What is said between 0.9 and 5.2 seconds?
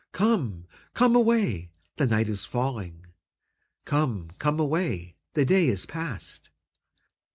come away, the night is falling; 'Come, come away,